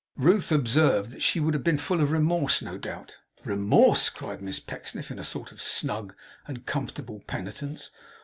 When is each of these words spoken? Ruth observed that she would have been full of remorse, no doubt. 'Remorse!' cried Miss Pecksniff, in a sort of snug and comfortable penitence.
Ruth 0.17 0.51
observed 0.51 1.11
that 1.11 1.21
she 1.21 1.39
would 1.39 1.53
have 1.53 1.63
been 1.63 1.77
full 1.77 2.01
of 2.01 2.09
remorse, 2.09 2.59
no 2.59 2.75
doubt. 2.79 3.17
'Remorse!' 3.45 4.09
cried 4.09 4.41
Miss 4.41 4.59
Pecksniff, 4.59 5.11
in 5.11 5.19
a 5.19 5.23
sort 5.23 5.51
of 5.51 5.61
snug 5.61 6.15
and 6.47 6.65
comfortable 6.65 7.19
penitence. 7.27 7.91